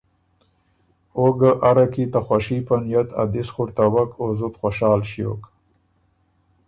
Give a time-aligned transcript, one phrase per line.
[1.17, 5.41] او ګه اره کی ته خوشي په نئت ا دِس خُړتَوک او زُت خوشال ݭیوک۔